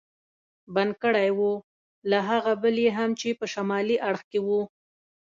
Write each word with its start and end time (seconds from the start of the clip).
بند 0.73 0.93
کړی 1.03 1.29
و، 1.37 1.41
له 2.09 2.19
هغه 2.29 2.51
بل 2.63 2.75
یې 2.85 2.91
هم 2.97 3.11
چې 3.19 3.29
په 3.39 3.45
شمالي 3.53 3.97
اړخ 4.09 4.21
کې 4.31 4.39
و. 4.47 4.49